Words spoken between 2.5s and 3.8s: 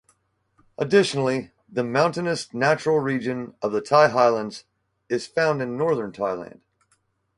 natural region of